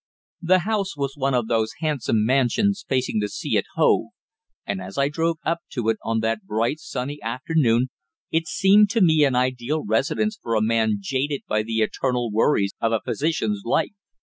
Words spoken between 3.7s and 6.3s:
Hove, and as I drove up to it on